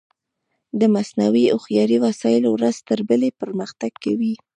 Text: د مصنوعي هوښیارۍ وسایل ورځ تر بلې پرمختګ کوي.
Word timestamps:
د 0.79 0.81
مصنوعي 0.95 1.45
هوښیارۍ 1.53 1.97
وسایل 2.05 2.43
ورځ 2.49 2.75
تر 2.87 2.99
بلې 3.09 3.29
پرمختګ 3.41 3.91
کوي. 4.03 4.33